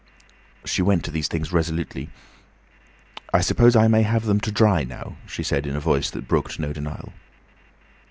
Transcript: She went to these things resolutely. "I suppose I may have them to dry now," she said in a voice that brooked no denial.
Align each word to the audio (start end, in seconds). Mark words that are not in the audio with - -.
She 0.65 0.81
went 0.81 1.05
to 1.05 1.11
these 1.11 1.27
things 1.27 1.53
resolutely. 1.53 2.09
"I 3.31 3.41
suppose 3.41 3.75
I 3.75 3.87
may 3.87 4.01
have 4.01 4.25
them 4.25 4.39
to 4.39 4.51
dry 4.51 4.83
now," 4.83 5.17
she 5.27 5.43
said 5.43 5.67
in 5.67 5.75
a 5.75 5.79
voice 5.79 6.09
that 6.09 6.27
brooked 6.27 6.57
no 6.57 6.73
denial. 6.73 7.13